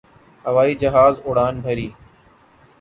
ہوائی 0.45 0.73
جہاز 0.81 1.15
نے 1.19 1.23
اڑان 1.29 1.55
بھری 1.61 1.87